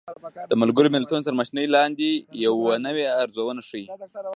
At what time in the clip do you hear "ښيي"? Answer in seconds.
3.69-3.85